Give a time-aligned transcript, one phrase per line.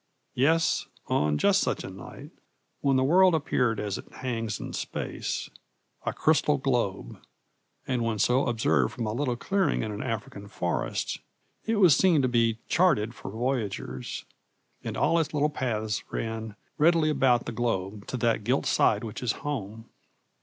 [0.33, 2.31] Yes, on just such a night,
[2.79, 5.47] when the world appeared as it hangs in space,
[6.07, 7.21] a crystal globe,
[7.85, 11.19] and when so observed from a little clearing in an African forest,
[11.67, 14.25] it was seen to be charted for voyagers,
[14.83, 19.21] and all its little paths ran readily about the globe to that gilt side which
[19.21, 19.87] is home.